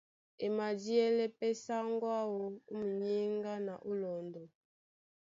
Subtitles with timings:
[0.45, 2.35] E madíɛlɛ́ pɛ́ sáŋgó áō
[2.75, 4.41] ó muyéŋgá na ó lɔndɔ.